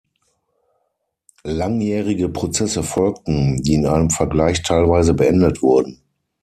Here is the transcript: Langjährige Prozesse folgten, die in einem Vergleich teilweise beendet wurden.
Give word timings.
Langjährige 1.43 2.27
Prozesse 2.29 2.81
folgten, 2.81 3.57
die 3.61 3.75
in 3.75 3.85
einem 3.85 4.09
Vergleich 4.09 4.63
teilweise 4.63 5.13
beendet 5.13 5.61
wurden. 5.61 6.01